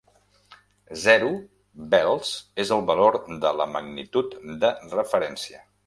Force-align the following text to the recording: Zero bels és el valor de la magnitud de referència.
Zero 1.01 1.27
bels 1.93 2.33
és 2.65 2.73
el 2.79 2.83
valor 2.91 3.21
de 3.47 3.55
la 3.61 3.71
magnitud 3.79 4.37
de 4.65 4.77
referència. 5.01 5.67